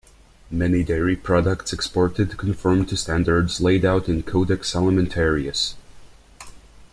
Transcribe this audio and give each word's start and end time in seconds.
Many 0.49 0.81
dairy 0.83 1.15
products 1.15 1.71
exported 1.73 2.35
conform 2.35 2.87
to 2.87 2.97
standards 2.97 3.61
laid 3.61 3.85
out 3.85 4.09
in 4.09 4.23
Codex 4.23 4.73
Alimentarius. 4.73 5.75